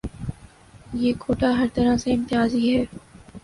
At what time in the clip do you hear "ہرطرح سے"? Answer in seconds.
1.59-2.13